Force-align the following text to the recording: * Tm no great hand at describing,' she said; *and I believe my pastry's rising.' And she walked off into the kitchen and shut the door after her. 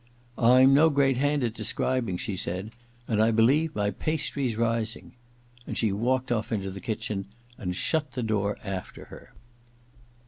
* 0.25 0.35
Tm 0.39 0.69
no 0.71 0.89
great 0.89 1.17
hand 1.17 1.43
at 1.43 1.53
describing,' 1.53 2.17
she 2.17 2.35
said; 2.35 2.71
*and 3.07 3.21
I 3.21 3.29
believe 3.29 3.75
my 3.75 3.91
pastry's 3.91 4.55
rising.' 4.55 5.13
And 5.67 5.77
she 5.77 5.91
walked 5.91 6.31
off 6.31 6.51
into 6.51 6.71
the 6.71 6.81
kitchen 6.81 7.25
and 7.55 7.75
shut 7.75 8.13
the 8.13 8.23
door 8.23 8.57
after 8.63 9.05
her. 9.13 9.35